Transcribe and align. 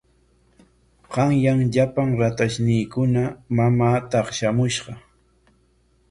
Qanyan 1.15 1.59
llapan 1.73 2.09
ratayniikuna 2.21 3.23
mamaa 3.57 3.97
taqshamushqa. 4.11 4.93